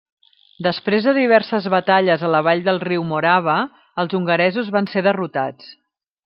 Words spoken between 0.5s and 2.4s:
Després de diverses batalles a